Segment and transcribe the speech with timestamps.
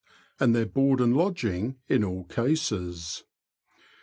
[0.39, 3.23] and their board and lodging in all cases.